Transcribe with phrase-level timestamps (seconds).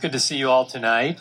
[0.00, 1.20] Good to see you all tonight.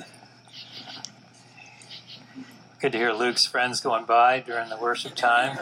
[2.79, 5.57] Good to hear Luke's friends going by during the worship time.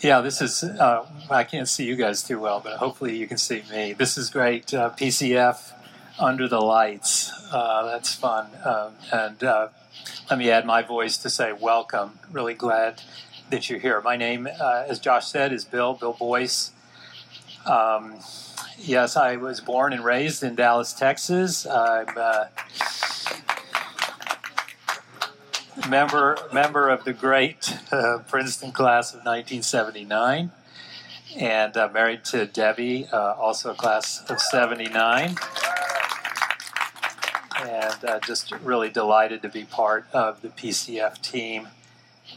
[0.00, 3.38] Yeah, this is, uh, I can't see you guys too well, but hopefully you can
[3.38, 3.92] see me.
[3.92, 4.72] This is great.
[4.72, 5.72] Uh, PCF
[6.16, 7.32] under the lights.
[7.50, 8.50] Uh, that's fun.
[8.64, 9.68] Um, and uh,
[10.30, 12.20] let me add my voice to say welcome.
[12.30, 13.02] Really glad
[13.50, 14.00] that you're here.
[14.00, 16.70] My name, uh, as Josh said, is Bill, Bill Boyce.
[17.66, 18.16] Um,
[18.78, 21.66] yes, I was born and raised in Dallas, Texas.
[21.66, 22.50] I'm a
[25.88, 30.50] member member of the great uh, Princeton class of 1979,
[31.36, 35.36] and uh, married to Debbie, uh, also a class of 79.
[37.60, 41.68] And uh, just really delighted to be part of the PCF team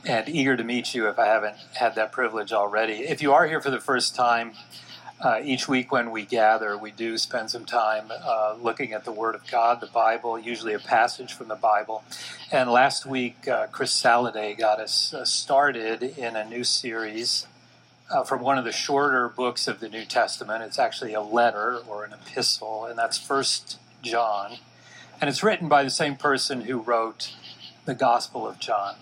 [0.06, 3.02] and eager to meet you if I haven't had that privilege already.
[3.02, 4.54] If you are here for the first time,
[5.22, 9.12] uh, each week when we gather, we do spend some time uh, looking at the
[9.12, 12.04] Word of God, the Bible, usually a passage from the Bible.
[12.52, 17.46] And last week, uh, Chris Saladay got us uh, started in a new series
[18.10, 20.64] uh, from one of the shorter books of the New Testament.
[20.64, 24.58] It's actually a letter or an epistle, and that's First John.
[25.22, 27.36] And it's written by the same person who wrote
[27.86, 28.96] the Gospel of John.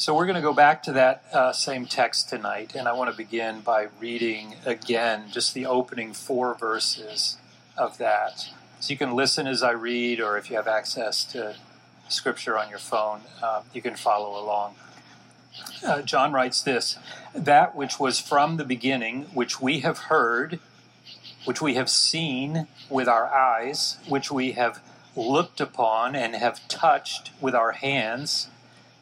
[0.00, 3.10] So we're going to go back to that uh, same text tonight, and I want
[3.10, 7.36] to begin by reading again just the opening four verses
[7.76, 8.48] of that.
[8.78, 11.56] So you can listen as I read, or if you have access to
[12.08, 14.76] scripture on your phone, uh, you can follow along.
[15.84, 16.96] Uh, John writes this
[17.34, 20.60] That which was from the beginning, which we have heard,
[21.44, 24.80] which we have seen with our eyes, which we have
[25.16, 28.48] looked upon and have touched with our hands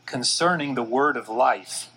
[0.06, 1.90] concerning the word of life.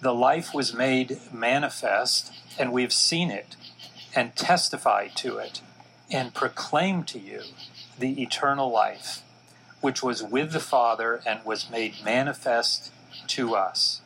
[0.00, 3.56] The life was made manifest, and we've seen it,
[4.14, 5.60] and testified to it,
[6.10, 7.42] and proclaimed to you
[7.98, 9.22] the eternal life,
[9.80, 12.90] which was with the Father and was made manifest
[13.28, 14.00] to us.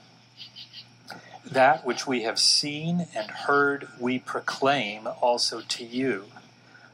[1.45, 6.27] That which we have seen and heard, we proclaim also to you,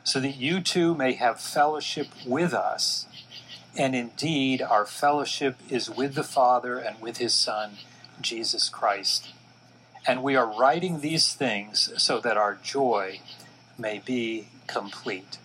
[0.04, 3.05] so that you too may have fellowship with us
[3.78, 7.72] and indeed, our fellowship is with the Father and with His Son,
[8.20, 9.32] Jesus Christ.
[10.06, 13.20] And we are writing these things so that our joy
[13.78, 15.38] may be complete.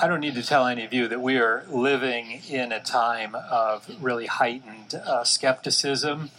[0.00, 3.34] I don't need to tell any of you that we are living in a time
[3.34, 6.30] of really heightened uh, skepticism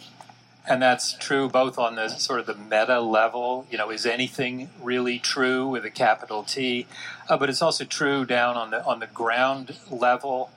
[0.66, 4.70] and that's true both on the sort of the meta level, you know, is anything
[4.80, 6.86] really true with a capital T?
[7.28, 10.50] Uh, but it's also true down on the on the ground level.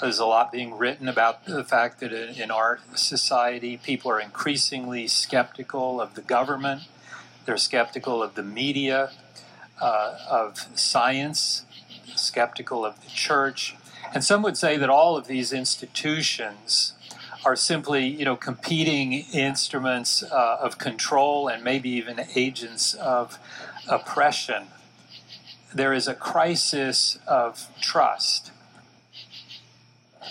[0.00, 4.20] There's a lot being written about the fact that in, in our society, people are
[4.20, 6.82] increasingly skeptical of the government.
[7.46, 9.10] They're skeptical of the media,
[9.80, 11.64] uh, of science,
[12.14, 13.74] skeptical of the church.
[14.12, 16.92] And some would say that all of these institutions
[17.46, 23.38] are simply, you know, competing instruments uh, of control and maybe even agents of
[23.88, 24.64] oppression.
[25.72, 28.50] There is a crisis of trust.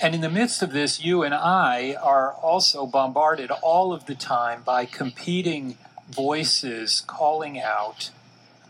[0.01, 4.15] And in the midst of this, you and I are also bombarded all of the
[4.15, 5.77] time by competing
[6.09, 8.11] voices calling out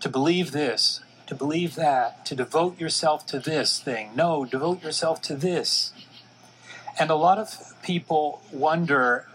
[0.01, 4.11] to believe this, to believe that, to devote yourself to this thing.
[4.15, 5.93] No, devote yourself to this.
[6.99, 9.27] And a lot of people wonder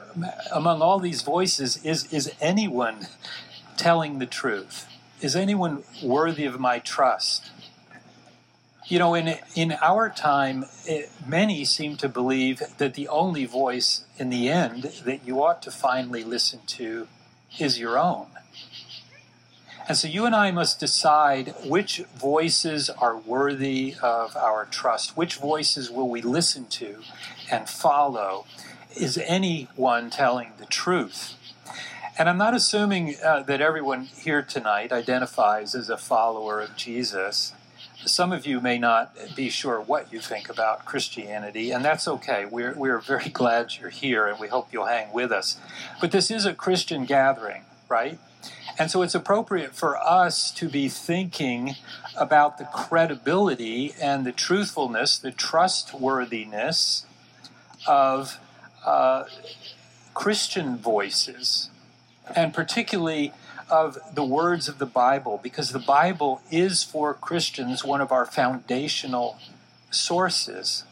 [0.52, 3.06] among all these voices is, is anyone
[3.76, 4.88] telling the truth?
[5.20, 7.50] Is anyone worthy of my trust?
[8.86, 14.04] You know, in, in our time, it, many seem to believe that the only voice
[14.18, 17.06] in the end that you ought to finally listen to
[17.58, 18.26] is your own.
[19.86, 25.16] And so you and I must decide which voices are worthy of our trust.
[25.16, 27.02] Which voices will we listen to
[27.50, 28.46] and follow?
[28.96, 31.34] Is anyone telling the truth?
[32.18, 37.54] And I'm not assuming uh, that everyone here tonight identifies as a follower of Jesus.
[38.04, 42.44] Some of you may not be sure what you think about Christianity, and that's okay.
[42.44, 45.58] We're, we're very glad you're here, and we hope you'll hang with us.
[46.00, 48.18] But this is a Christian gathering, right?
[48.78, 51.76] And so it's appropriate for us to be thinking
[52.16, 57.06] about the credibility and the truthfulness, the trustworthiness
[57.86, 58.38] of
[58.84, 59.24] uh,
[60.14, 61.70] Christian voices,
[62.34, 63.32] and particularly
[63.70, 68.26] of the words of the Bible, because the Bible is for Christians one of our
[68.26, 69.38] foundational
[69.90, 70.84] sources.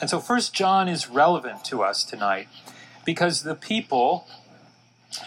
[0.00, 2.48] And so First John is relevant to us tonight
[3.04, 4.26] because the people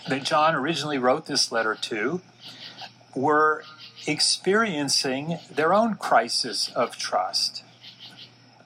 [0.07, 2.21] that John originally wrote this letter to
[3.15, 3.63] were
[4.05, 7.63] experiencing their own crisis of trust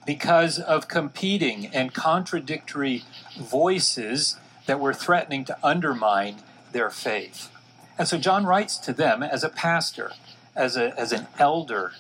[0.06, 3.04] because of competing and contradictory
[3.40, 6.38] voices that were threatening to undermine
[6.72, 7.52] their faith.
[7.98, 10.12] And so John writes to them as a pastor,
[10.56, 11.94] as, a, as an elder,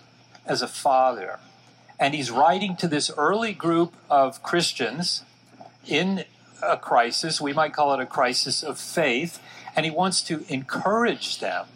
[0.46, 1.40] as a father.
[2.00, 5.24] And he's writing to this early group of Christians
[5.86, 6.26] in
[6.64, 7.40] a crisis.
[7.40, 9.40] We might call it a crisis of faith.
[9.76, 11.68] And he wants to encourage them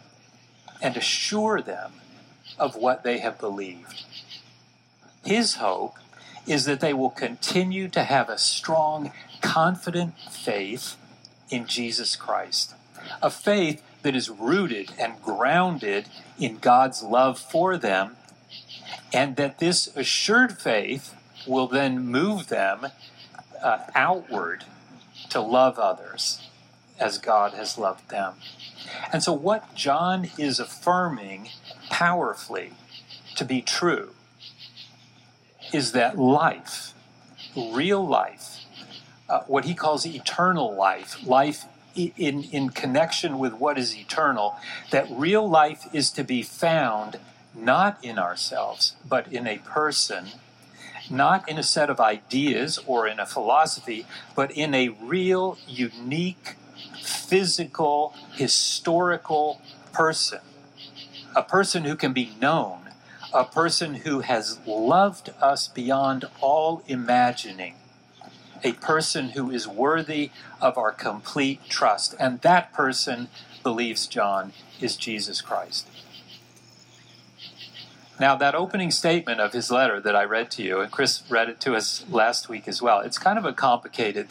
[0.82, 1.92] and assure them
[2.58, 4.04] of what they have believed.
[5.24, 5.94] His hope
[6.46, 10.96] is that they will continue to have a strong, confident faith
[11.50, 12.74] in Jesus Christ.
[13.22, 16.08] A faith that is rooted and grounded
[16.38, 18.16] in God's love for them,
[19.12, 21.14] and that this assured faith
[21.46, 22.86] will then move them
[23.62, 24.64] uh, outward
[25.30, 26.40] to love others
[26.98, 28.34] as God has loved them.
[29.12, 31.50] And so, what John is affirming
[31.90, 32.72] powerfully
[33.36, 34.15] to be true
[35.72, 36.94] is that life,
[37.56, 38.64] real life,
[39.28, 41.64] uh, what he calls eternal life, life
[41.96, 44.56] in, in connection with what is eternal,
[44.90, 47.18] that real life is to be found
[47.54, 50.26] not in ourselves, but in a person,
[51.10, 56.56] not in a set of ideas or in a philosophy, but in a real, unique,
[57.02, 59.60] physical, historical
[59.92, 60.40] person.
[61.34, 62.85] A person who can be known,
[63.36, 67.74] a person who has loved us beyond all imagining
[68.64, 70.30] a person who is worthy
[70.60, 72.14] of our complete trust.
[72.18, 73.28] And that person,
[73.62, 75.86] believes John, is Jesus Christ.
[78.18, 81.50] Now, that opening statement of his letter that I read to you, and Chris read
[81.50, 84.28] it to us last week as well, it's kind of a complicated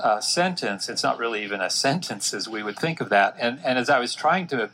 [0.00, 0.88] uh, sentence.
[0.88, 3.36] It's not really even a sentence as we would think of that.
[3.38, 4.70] And, and as I was trying to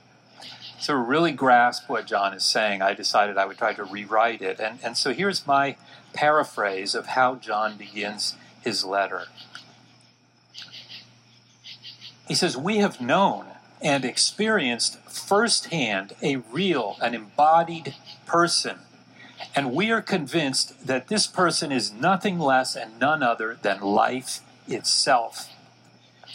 [0.89, 4.59] of really grasp what John is saying, I decided I would try to rewrite it.
[4.61, 5.77] And, and so here's my
[6.13, 9.25] paraphrase of how John begins his letter.
[12.27, 13.47] He says, We have known
[13.83, 17.95] and experienced firsthand a real, an embodied
[18.27, 18.79] person.
[19.55, 24.41] And we are convinced that this person is nothing less and none other than life
[24.69, 25.49] itself.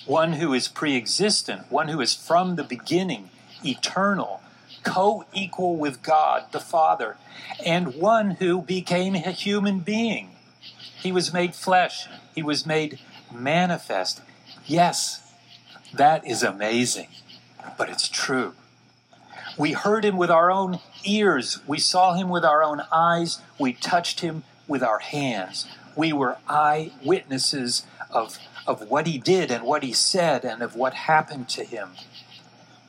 [0.05, 3.29] One who is pre existent, one who is from the beginning,
[3.63, 4.41] eternal,
[4.83, 7.17] co equal with God the Father,
[7.65, 10.35] and one who became a human being
[11.05, 12.97] he was made flesh, He was made
[13.31, 14.21] manifest.
[14.65, 15.31] Yes,
[15.93, 17.09] that is amazing,
[17.77, 18.55] but it's true.
[19.55, 23.73] We heard Him with our own ears, we saw Him with our own eyes, we
[23.73, 25.67] touched Him with our hands.
[25.95, 30.95] We were eyewitnesses of, of what He did and what He said and of what
[30.95, 31.91] happened to Him.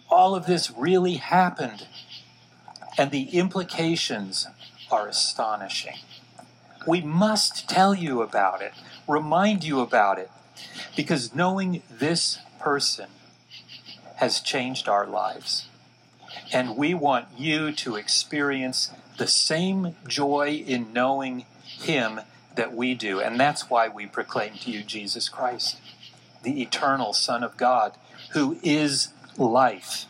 [0.08, 1.86] All of this really happened,
[2.96, 4.46] and the implications
[4.90, 5.96] are astonishing.
[6.86, 8.72] We must tell you about it,
[9.08, 10.30] remind you about it,
[10.94, 13.08] because knowing this person
[14.16, 15.68] has changed our lives.
[16.52, 22.20] And we want you to experience the same joy in knowing Him
[22.54, 23.20] that we do.
[23.20, 25.78] And that's why we proclaim to you Jesus Christ,
[26.42, 27.96] the eternal Son of God,
[28.32, 30.06] who is life,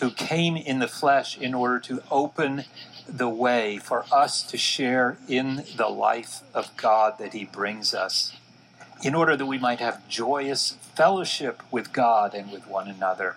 [0.00, 2.64] who came in the flesh in order to open
[3.08, 8.36] the way for us to share in the life of God that He brings us,
[9.02, 13.36] in order that we might have joyous fellowship with God and with one another.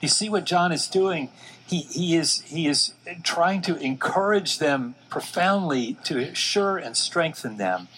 [0.00, 1.30] You see what John is doing?
[1.66, 7.88] He, he, is, he is trying to encourage them profoundly to assure and strengthen them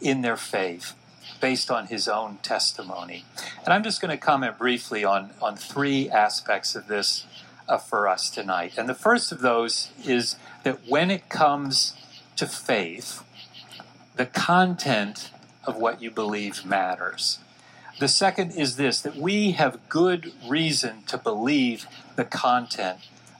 [0.00, 0.94] in their faith
[1.40, 3.24] based on his own testimony.
[3.64, 7.26] And I'm just going to comment briefly on, on three aspects of this
[7.68, 8.74] uh, for us tonight.
[8.76, 11.96] And the first of those is that when it comes
[12.36, 13.22] to faith,
[14.16, 15.30] the content
[15.64, 17.38] of what you believe matters.
[17.98, 21.86] The second is this that we have good reason to believe
[22.16, 22.98] the content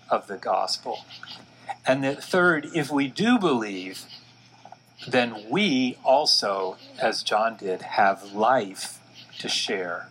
[0.09, 1.05] of the gospel.
[1.87, 4.05] And that third, if we do believe,
[5.09, 9.01] then we also, as John did, have life
[9.39, 10.09] to share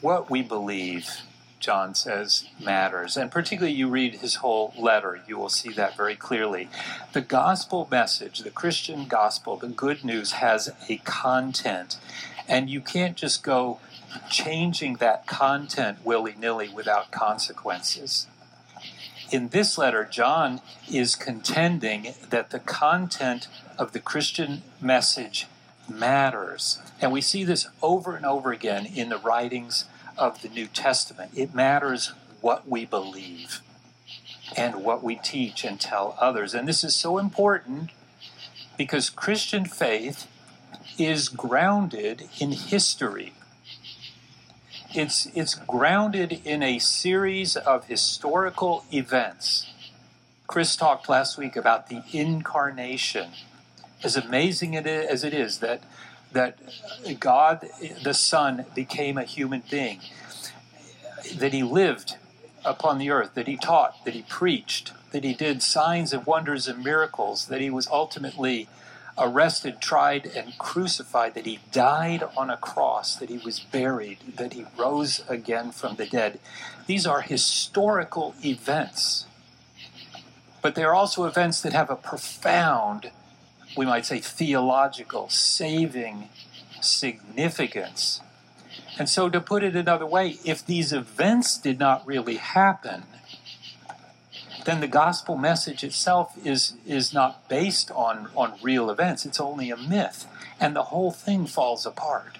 [0.00, 1.22] what we believe,
[1.60, 3.16] John says, matters.
[3.16, 6.68] And particularly, you read his whole letter, you will see that very clearly.
[7.12, 11.98] The gospel message, the Christian gospel, the good news has a content.
[12.46, 13.80] And you can't just go
[14.30, 18.26] changing that content willy nilly without consequences.
[19.30, 25.46] In this letter, John is contending that the content of the Christian message
[25.88, 26.78] matters.
[27.00, 29.84] And we see this over and over again in the writings
[30.16, 31.32] of the New Testament.
[31.34, 33.60] It matters what we believe
[34.56, 36.54] and what we teach and tell others.
[36.54, 37.90] And this is so important
[38.78, 40.26] because Christian faith
[40.98, 43.34] is grounded in history.
[44.94, 49.70] It's, it's grounded in a series of historical events.
[50.46, 53.32] Chris talked last week about the incarnation.
[54.02, 55.82] As amazing as it is that,
[56.32, 56.58] that
[57.20, 57.66] God,
[58.02, 60.00] the Son, became a human being,
[61.36, 62.16] that he lived
[62.64, 66.66] upon the earth, that he taught, that he preached, that he did signs and wonders
[66.66, 68.68] and miracles, that he was ultimately
[69.18, 74.52] arrested, tried, and crucified, that he died on a cross, that he was buried, that
[74.52, 76.40] he rose again from the dead.
[76.86, 79.26] These are historical events.
[80.62, 83.10] But they are also events that have a profound,
[83.76, 86.28] we might say, theological, saving
[86.80, 88.20] significance
[88.98, 93.04] and so, to put it another way, if these events did not really happen,
[94.64, 99.24] then the gospel message itself is, is not based on, on real events.
[99.24, 100.26] It's only a myth.
[100.60, 102.38] And the whole thing falls apart.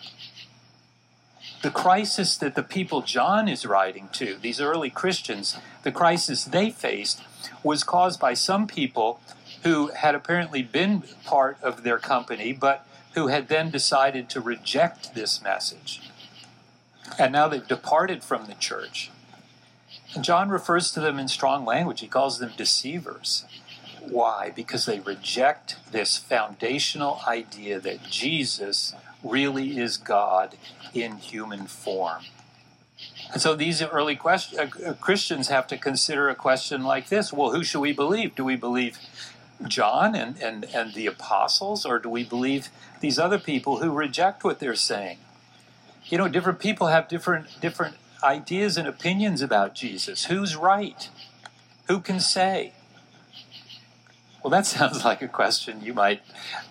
[1.63, 6.71] The crisis that the people John is writing to, these early Christians, the crisis they
[6.71, 7.23] faced
[7.63, 9.21] was caused by some people
[9.65, 15.15] who had apparently been part of their company, but who had then decided to reject
[15.15, 16.01] this message.
[17.19, 19.11] And now they've departed from the church.
[20.25, 22.01] John refers to them in strong language.
[22.01, 23.45] He calls them deceivers.
[24.01, 24.53] Why?
[24.55, 30.57] Because they reject this foundational idea that Jesus really is God
[30.95, 32.25] in human form.
[33.33, 37.53] And so these early question, uh, Christians have to consider a question like this Well,
[37.53, 38.35] who should we believe?
[38.35, 38.99] Do we believe
[39.67, 42.69] John and, and, and the apostles, or do we believe
[43.01, 45.19] these other people who reject what they're saying?
[46.11, 50.27] you know, different people have different different ideas and opinions about Jesus.
[50.27, 51.09] Who's right?
[51.89, 52.73] Who can say?
[54.43, 56.23] Well, that sounds like a question you might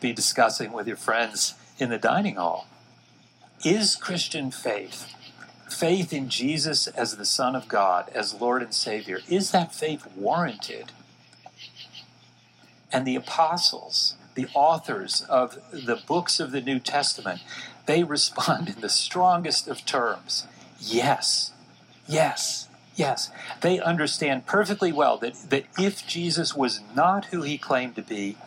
[0.01, 2.67] be discussing with your friends in the dining hall.
[3.65, 5.13] Is Christian faith,
[5.69, 10.05] faith in Jesus as the Son of God, as Lord and Savior, is that faith
[10.15, 10.91] warranted?
[12.91, 17.41] And the apostles, the authors of the books of the New Testament,
[17.85, 20.45] they respond in the strongest of terms
[20.79, 21.51] yes,
[22.07, 23.31] yes, yes.
[23.61, 28.37] They understand perfectly well that, that if Jesus was not who he claimed to be,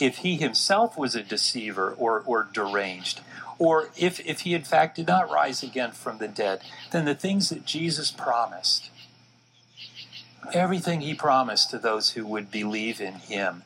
[0.00, 3.20] if he himself was a deceiver or, or deranged,
[3.58, 7.14] or if, if he in fact did not rise again from the dead, then the
[7.14, 8.90] things that Jesus promised,
[10.52, 13.62] everything he promised to those who would believe in him,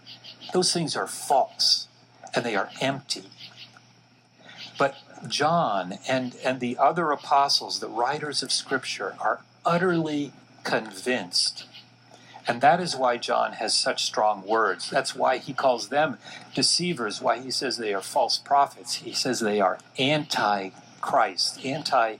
[0.53, 1.89] those things are false
[2.35, 3.25] and they are empty.
[4.79, 4.97] But
[5.27, 10.33] John and, and the other apostles, the writers of Scripture, are utterly
[10.65, 11.65] convinced.
[12.47, 14.89] And that is why John has such strong words.
[14.89, 16.17] That's why he calls them
[16.55, 18.95] deceivers, why he says they are false prophets.
[18.95, 20.71] He says they are anti
[21.01, 22.17] Christ, anti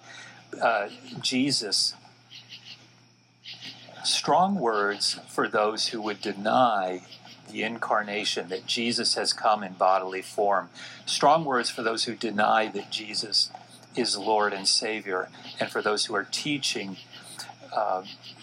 [0.61, 0.89] uh,
[1.21, 1.95] Jesus.
[4.05, 7.03] Strong words for those who would deny
[7.51, 10.71] the incarnation, that Jesus has come in bodily form.
[11.07, 13.51] Strong words for those who deny that Jesus
[13.97, 15.29] is Lord and Savior,
[15.59, 16.97] and for those who are teaching
[17.73, 18.03] uh,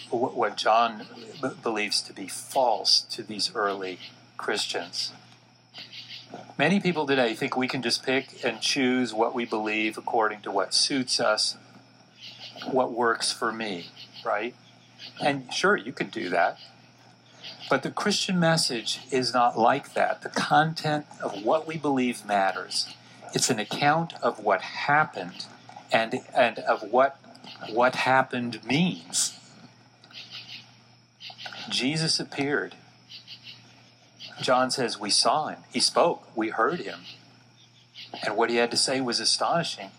[0.10, 1.08] what John
[1.42, 4.00] b- believes to be false to these early
[4.38, 5.12] Christians.
[6.58, 10.52] Many people today think we can just pick and choose what we believe according to
[10.52, 11.58] what suits us,
[12.70, 13.90] what works for me,
[14.26, 14.56] right?
[15.22, 16.58] And sure, you can do that.
[17.70, 20.22] But the Christian message is not like that.
[20.22, 22.94] The content of what we believe matters.
[23.34, 25.46] It's an account of what happened
[25.92, 27.20] and, and of what,
[27.72, 29.40] what happened means.
[31.70, 32.76] Jesus appeared.
[34.42, 35.60] John says, We saw him.
[35.72, 36.28] He spoke.
[36.36, 37.00] We heard him.
[38.24, 39.90] And what he had to say was astonishing.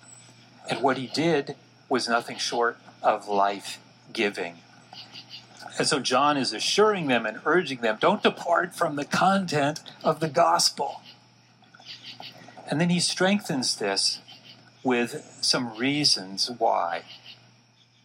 [0.71, 1.57] And what he did
[1.89, 3.79] was nothing short of life
[4.13, 4.57] giving.
[5.79, 10.21] And so John is assuring them and urging them don't depart from the content of
[10.21, 11.03] the gospel.
[12.69, 14.21] And then he strengthens this
[14.83, 17.03] with some reasons why.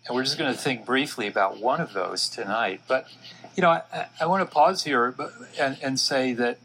[0.07, 2.81] And we're just going to think briefly about one of those tonight.
[2.87, 3.07] But,
[3.55, 5.15] you know, I, I want to pause here
[5.59, 6.57] and, and say that,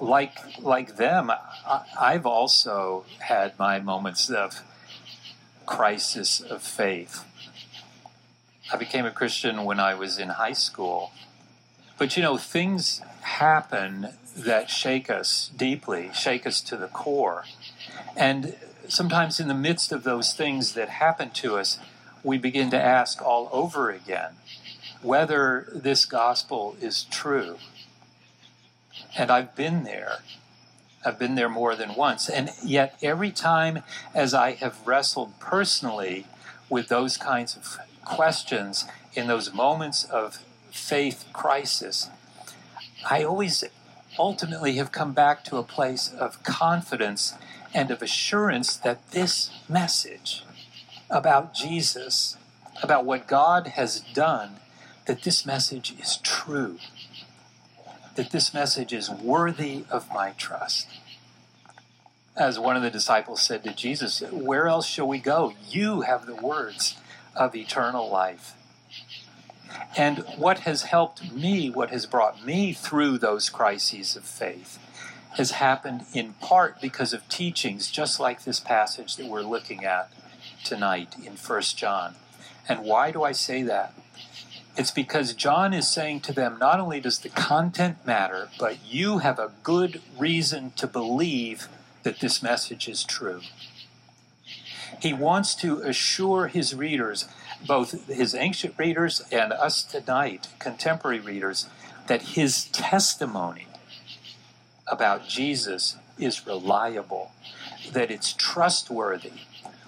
[0.00, 4.62] like, like them, I, I've also had my moments of
[5.66, 7.24] crisis of faith.
[8.72, 11.12] I became a Christian when I was in high school.
[11.98, 17.44] But you know, things happen that shake us deeply, shake us to the core.
[18.16, 18.56] And
[18.88, 21.78] sometimes in the midst of those things that happen to us,
[22.22, 24.32] we begin to ask all over again
[25.02, 27.58] whether this gospel is true.
[29.16, 30.18] And I've been there.
[31.04, 32.30] I've been there more than once.
[32.30, 33.82] And yet, every time
[34.14, 36.26] as I have wrestled personally
[36.70, 42.10] with those kinds of questions in those moments of faith crisis,
[43.08, 43.64] I always
[44.18, 47.34] ultimately have come back to a place of confidence
[47.72, 50.44] and of assurance that this message
[51.10, 52.36] about Jesus,
[52.82, 54.56] about what God has done,
[55.06, 56.78] that this message is true,
[58.14, 60.86] that this message is worthy of my trust.
[62.36, 65.52] As one of the disciples said to Jesus, Where else shall we go?
[65.68, 66.96] You have the words
[67.36, 68.54] of eternal life.
[69.96, 74.78] And what has helped me, what has brought me through those crises of faith,
[75.36, 80.10] has happened in part because of teachings just like this passage that we're looking at
[80.64, 82.14] tonight in 1 John.
[82.68, 83.94] And why do I say that?
[84.76, 89.18] It's because John is saying to them not only does the content matter, but you
[89.18, 91.68] have a good reason to believe
[92.02, 93.40] that this message is true.
[95.00, 97.28] He wants to assure his readers,
[97.66, 101.68] both his ancient readers and us tonight, contemporary readers,
[102.06, 103.66] that his testimony
[104.86, 107.32] about Jesus is reliable,
[107.92, 109.32] that it's trustworthy.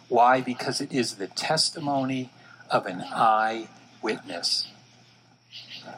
[0.08, 0.40] Why?
[0.40, 2.30] Because it is the testimony
[2.70, 4.68] of an eyewitness.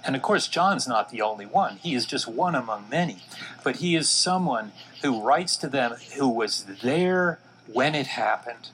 [0.04, 1.76] And of course, John's not the only one.
[1.76, 3.22] He is just one among many.
[3.62, 4.72] But he is someone
[5.02, 7.38] who writes to them who was there
[7.72, 8.70] when it happened.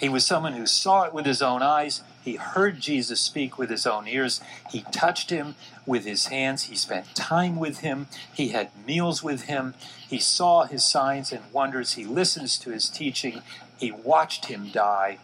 [0.00, 2.02] He was someone who saw it with his own eyes.
[2.22, 4.40] He heard Jesus speak with his own ears.
[4.70, 6.64] He touched him with his hands.
[6.64, 8.06] He spent time with him.
[8.32, 9.74] He had meals with him.
[10.08, 11.92] He saw his signs and wonders.
[11.92, 13.42] He listens to his teaching.
[13.76, 15.18] He watched him die.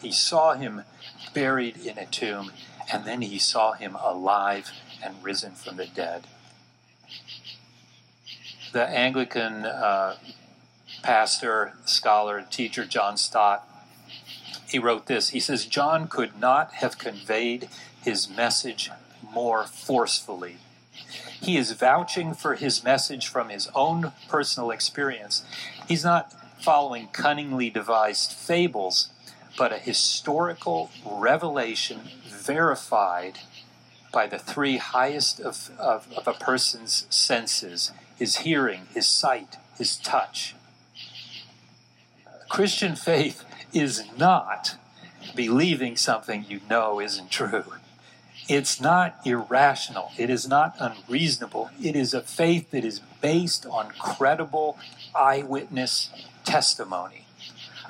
[0.00, 0.82] He saw him
[1.34, 2.52] buried in a tomb.
[2.92, 6.26] And then he saw him alive and risen from the dead.
[8.72, 10.16] The Anglican uh,
[11.02, 13.66] pastor, scholar, teacher John Stott,
[14.68, 15.30] he wrote this.
[15.30, 17.68] He says, John could not have conveyed
[18.02, 18.90] his message
[19.32, 20.56] more forcefully.
[21.40, 25.44] He is vouching for his message from his own personal experience.
[25.88, 29.08] He's not following cunningly devised fables,
[29.56, 33.40] but a historical revelation verified
[34.12, 39.96] by the three highest of, of, of a person's senses his hearing, his sight, his
[39.96, 40.54] touch.
[42.50, 44.74] Christian faith is not
[45.36, 47.74] believing something you know isn't true.
[48.48, 50.10] It's not irrational.
[50.18, 51.70] It is not unreasonable.
[51.80, 54.76] It is a faith that is based on credible
[55.14, 56.10] eyewitness
[56.44, 57.24] testimony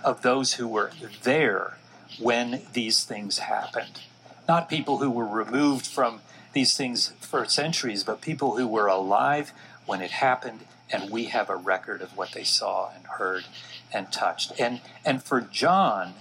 [0.05, 0.93] of those who were
[1.23, 1.79] there
[2.19, 4.03] when these things happened.
[4.47, 6.21] Not people who were removed from
[6.53, 9.53] these things for centuries, but people who were alive
[9.87, 13.45] when it happened, and we have a record of what they saw and heard
[13.93, 14.53] and touched.
[14.59, 16.15] And, and for John,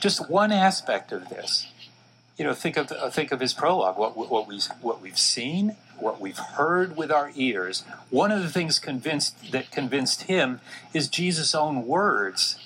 [0.00, 1.66] just one aspect of this,
[2.36, 6.20] you know, think of, think of his prologue, what, what, we, what we've seen, what
[6.20, 7.82] we've heard with our ears.
[8.10, 10.60] One of the things convinced, that convinced him
[10.92, 12.58] is Jesus' own words.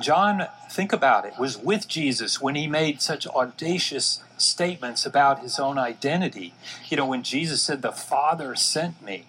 [0.00, 5.58] John, think about it, was with Jesus when he made such audacious statements about his
[5.58, 6.54] own identity.
[6.88, 9.26] You know, when Jesus said, The Father sent me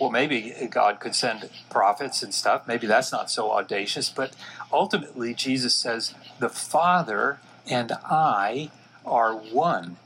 [0.00, 2.66] well, maybe God could send prophets and stuff.
[2.66, 4.10] Maybe that's not so audacious.
[4.10, 4.34] But
[4.72, 8.70] ultimately, Jesus says, The Father and I
[9.04, 9.96] are one.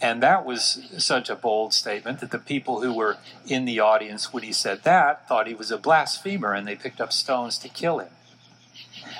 [0.00, 4.32] And that was such a bold statement that the people who were in the audience
[4.32, 7.68] when he said that thought he was a blasphemer and they picked up stones to
[7.68, 8.10] kill him.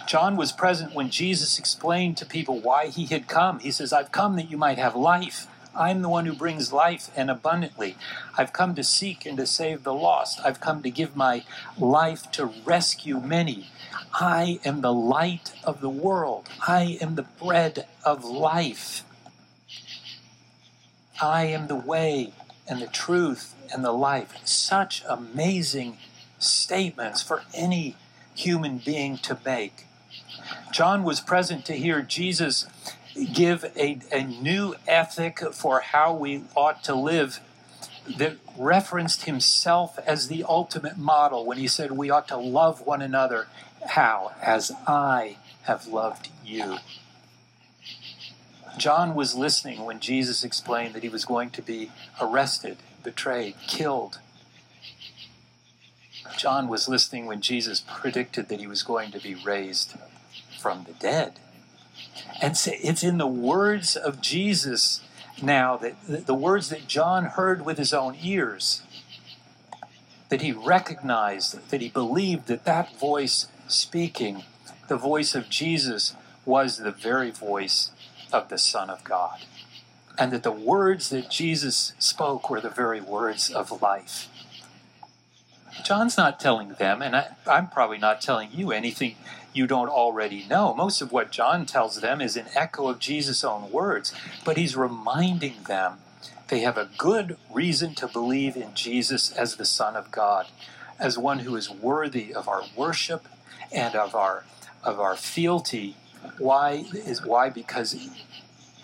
[0.09, 3.61] John was present when Jesus explained to people why he had come.
[3.61, 7.11] He says, I've come that you might have life I'm the one who brings life
[7.17, 7.97] and abundantly.
[8.37, 10.41] I've come to seek and to save the lost.
[10.45, 11.45] I've come to give my
[11.79, 13.71] life to rescue many.
[14.13, 16.49] I am the light of the world.
[16.67, 19.05] I am the bread of life.
[21.21, 22.33] I am the way
[22.67, 24.35] and the truth and the life.
[24.45, 25.99] Such amazing
[26.39, 27.97] statements for any
[28.35, 29.87] human being to make.
[30.73, 32.67] John was present to hear Jesus
[33.33, 37.41] give a, a new ethic for how we ought to live
[38.19, 43.03] that referenced himself as the ultimate model when he said we ought to love one
[43.03, 43.47] another.
[43.91, 44.33] How?
[44.43, 46.79] As I have loved you.
[48.79, 54.19] John was listening when Jesus explained that he was going to be arrested, betrayed, killed.
[56.37, 59.95] John was listening when Jesus predicted that he was going to be raised
[60.59, 61.39] from the dead.
[62.41, 65.01] And it's in the words of Jesus
[65.41, 68.83] now that the words that John heard with his own ears
[70.33, 74.45] that he recognized, that he believed that that voice speaking,
[74.89, 77.91] the voice of Jesus, was the very voice
[78.33, 79.41] of the Son of God.
[80.19, 84.29] And that the words that Jesus spoke were the very words of life.
[85.85, 89.17] John's not telling them, and I, am probably not telling you anything
[89.53, 90.75] you don't already know.
[90.75, 94.77] Most of what John tells them is an echo of Jesus' own words, but he's
[94.77, 95.99] reminding them
[96.49, 100.47] they have a good reason to believe in Jesus as the Son of God,
[100.99, 103.27] as one who is worthy of our worship
[103.71, 104.45] and of our
[104.85, 105.97] of our fealty.
[106.39, 107.49] Why is why?
[107.51, 107.97] Because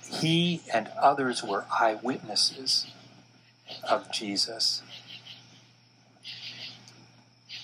[0.03, 2.87] he and others were eyewitnesses
[3.89, 4.83] of Jesus.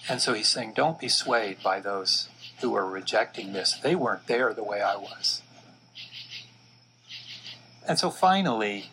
[0.08, 2.28] And so he's saying, don't be swayed by those
[2.64, 3.74] who are rejecting this.
[3.74, 5.42] They weren't there the way I was.
[7.86, 8.86] And so finally,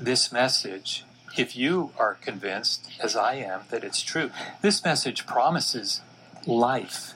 [0.00, 1.04] this message,
[1.38, 6.00] if you are convinced, as I am, that it's true, this message promises
[6.46, 7.14] life.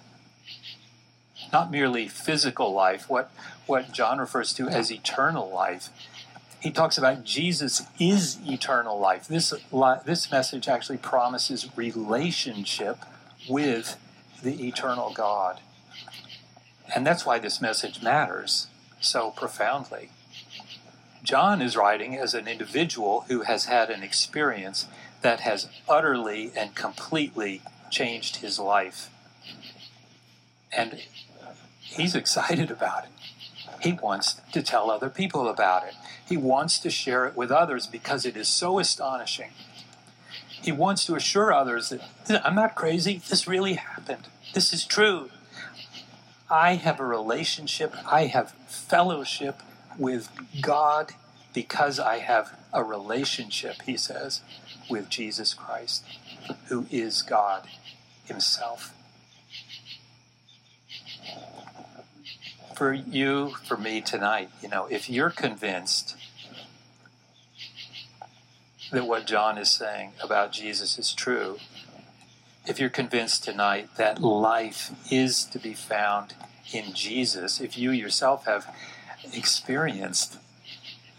[1.52, 3.32] Not merely physical life, what,
[3.66, 5.88] what John refers to as eternal life.
[6.60, 9.26] He talks about Jesus is eternal life.
[9.26, 9.52] This,
[10.06, 12.98] this message actually promises relationship
[13.48, 13.96] with
[14.44, 15.60] the eternal God.
[16.94, 18.68] And that's why this message matters
[19.00, 20.10] so profoundly.
[21.22, 24.86] John is writing as an individual who has had an experience
[25.22, 29.08] that has utterly and completely changed his life.
[30.76, 31.00] And
[31.80, 33.10] he's excited about it.
[33.80, 35.94] He wants to tell other people about it.
[36.26, 39.50] He wants to share it with others because it is so astonishing.
[40.62, 44.28] He wants to assure others that I'm not crazy, this really happened.
[44.54, 45.30] This is true.
[46.48, 49.60] I have a relationship, I have fellowship
[49.98, 50.28] with
[50.60, 51.14] God
[51.52, 54.42] because I have a relationship, he says,
[54.88, 56.04] with Jesus Christ,
[56.66, 57.66] who is God
[58.26, 58.94] Himself.
[62.76, 66.16] For you, for me tonight, you know, if you're convinced
[68.92, 71.58] that what John is saying about Jesus is true,
[72.66, 76.34] if you're convinced tonight that life is to be found
[76.72, 78.74] in Jesus, if you yourself have
[79.32, 80.38] experienced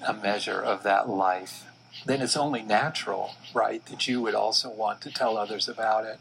[0.05, 1.65] a measure of that life,
[2.05, 6.19] then it's only natural, right, that you would also want to tell others about it.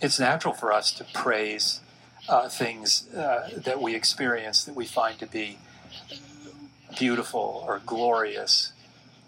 [0.00, 1.80] It's natural for us to praise
[2.28, 5.58] uh, things uh, that we experience that we find to be
[6.98, 8.72] beautiful or glorious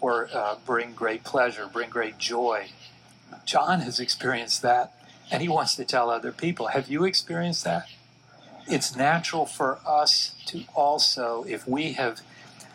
[0.01, 2.69] or uh, bring great pleasure, bring great joy.
[3.45, 4.93] John has experienced that
[5.31, 6.67] and he wants to tell other people.
[6.67, 7.87] Have you experienced that?
[8.67, 12.21] It's natural for us to also, if we have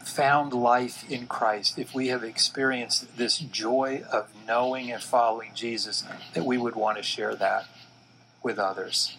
[0.03, 6.05] found life in Christ, if we have experienced this joy of knowing and following Jesus,
[6.35, 7.67] that we would want to share that
[8.43, 9.17] with others.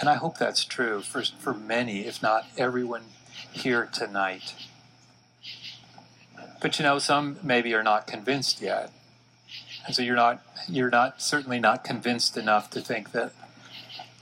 [0.00, 3.04] And I hope that's true for, for many, if not everyone
[3.52, 4.54] here tonight.
[6.60, 8.90] But you know, some maybe are not convinced yet.
[9.86, 13.32] And so you're not you're not certainly not convinced enough to think that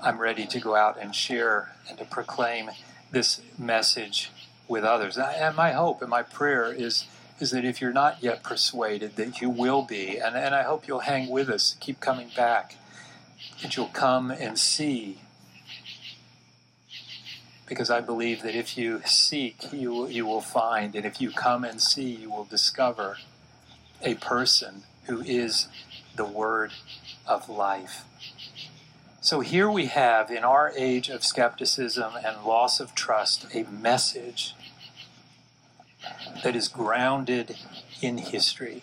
[0.00, 2.70] I'm ready to go out and share and to proclaim
[3.10, 4.30] this message
[4.68, 5.16] with others.
[5.16, 7.06] And my hope and my prayer is
[7.40, 10.18] is that if you're not yet persuaded, that you will be.
[10.18, 12.76] And, and I hope you'll hang with us, keep coming back,
[13.60, 15.18] that you'll come and see.
[17.66, 20.94] Because I believe that if you seek, you, you will find.
[20.94, 23.16] And if you come and see, you will discover
[24.00, 25.68] a person who is
[26.16, 26.72] the Word
[27.26, 28.04] of life.
[29.20, 34.54] So here we have, in our age of skepticism and loss of trust, a message
[36.42, 37.56] that is grounded
[38.02, 38.82] in history,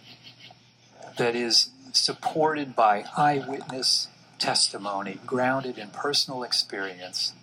[1.18, 4.08] that is supported by eyewitness
[4.40, 7.34] testimony, grounded in personal experience.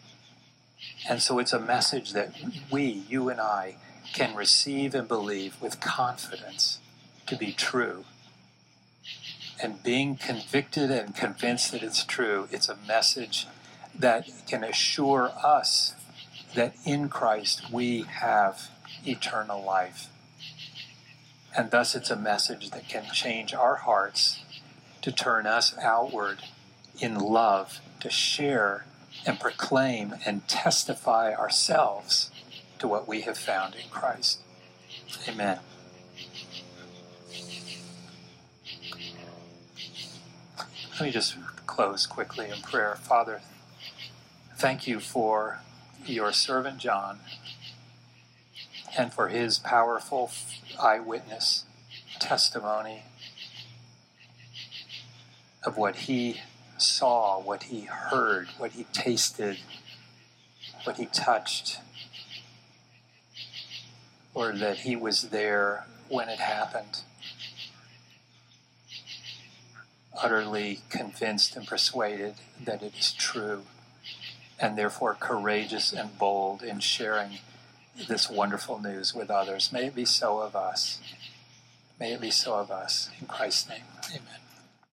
[1.08, 2.32] And so it's a message that
[2.70, 3.76] we, you and I,
[4.12, 6.80] can receive and believe with confidence
[7.26, 8.04] to be true
[9.62, 13.46] and being convicted and convinced that it's true, it's a message
[13.94, 15.94] that can assure us
[16.54, 18.70] that in Christ we have
[19.04, 20.08] eternal life.
[21.56, 24.44] And thus, it's a message that can change our hearts
[25.02, 26.38] to turn us outward
[27.00, 28.84] in love, to share
[29.26, 32.30] and proclaim and testify ourselves
[32.78, 34.40] to what we have found in Christ.
[35.28, 35.58] Amen.
[40.98, 42.96] Let me just close quickly in prayer.
[42.96, 43.40] Father,
[44.56, 45.60] thank you for
[46.04, 47.20] your servant John
[48.98, 50.28] and for his powerful
[50.76, 51.66] eyewitness
[52.18, 53.04] testimony
[55.62, 56.40] of what he
[56.78, 59.58] saw, what he heard, what he tasted,
[60.82, 61.78] what he touched,
[64.34, 67.02] or that he was there when it happened.
[70.20, 73.62] Utterly convinced and persuaded that it is true,
[74.58, 77.38] and therefore courageous and bold in sharing
[78.08, 79.72] this wonderful news with others.
[79.72, 81.00] May it be so of us.
[82.00, 83.10] May it be so of us.
[83.20, 84.47] In Christ's name, amen.